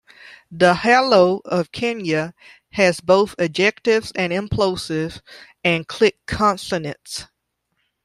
Dahalo 0.51 1.41
of 1.45 1.71
Kenya, 1.71 2.33
has 2.71 3.01
both 3.01 3.35
ejectives 3.37 4.11
and 4.15 4.33
implosives 4.33 5.21
and 5.63 5.87
click 5.87 6.17
consonants. 6.25 7.27